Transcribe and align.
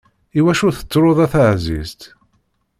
Iwacu 0.39 0.69
tettruḍ 0.77 1.19
a 1.25 1.27
taεzizt? 1.33 2.01